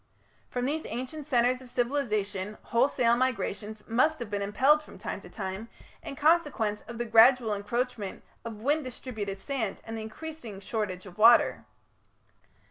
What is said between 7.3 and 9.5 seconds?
encroachment of wind distributed